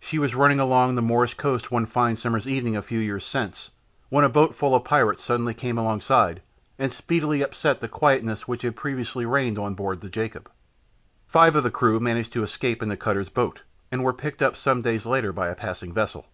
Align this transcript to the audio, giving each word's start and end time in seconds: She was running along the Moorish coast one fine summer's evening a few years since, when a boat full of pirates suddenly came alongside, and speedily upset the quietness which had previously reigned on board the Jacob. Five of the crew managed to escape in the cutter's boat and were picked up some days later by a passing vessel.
She 0.00 0.18
was 0.18 0.34
running 0.34 0.58
along 0.58 0.94
the 0.94 1.02
Moorish 1.02 1.34
coast 1.34 1.70
one 1.70 1.84
fine 1.84 2.16
summer's 2.16 2.48
evening 2.48 2.74
a 2.76 2.80
few 2.80 2.98
years 2.98 3.26
since, 3.26 3.72
when 4.08 4.24
a 4.24 4.28
boat 4.30 4.54
full 4.54 4.74
of 4.74 4.84
pirates 4.84 5.22
suddenly 5.22 5.52
came 5.52 5.76
alongside, 5.76 6.40
and 6.78 6.90
speedily 6.90 7.42
upset 7.42 7.80
the 7.82 7.86
quietness 7.86 8.48
which 8.48 8.62
had 8.62 8.74
previously 8.74 9.26
reigned 9.26 9.58
on 9.58 9.74
board 9.74 10.00
the 10.00 10.08
Jacob. 10.08 10.50
Five 11.26 11.56
of 11.56 11.62
the 11.62 11.70
crew 11.70 12.00
managed 12.00 12.32
to 12.32 12.42
escape 12.42 12.82
in 12.82 12.88
the 12.88 12.96
cutter's 12.96 13.28
boat 13.28 13.64
and 13.92 14.02
were 14.02 14.14
picked 14.14 14.40
up 14.40 14.56
some 14.56 14.80
days 14.80 15.04
later 15.04 15.30
by 15.30 15.48
a 15.48 15.54
passing 15.54 15.92
vessel. 15.92 16.24